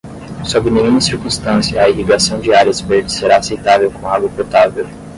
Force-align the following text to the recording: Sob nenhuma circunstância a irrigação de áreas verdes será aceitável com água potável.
Sob 0.43 0.67
nenhuma 0.71 0.99
circunstância 0.99 1.79
a 1.79 1.87
irrigação 1.87 2.39
de 2.39 2.51
áreas 2.51 2.81
verdes 2.81 3.13
será 3.19 3.37
aceitável 3.37 3.91
com 3.91 4.09
água 4.09 4.29
potável. 4.31 4.87